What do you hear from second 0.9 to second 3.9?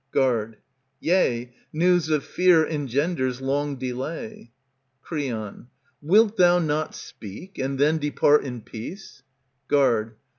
Yea, news of fear engenders long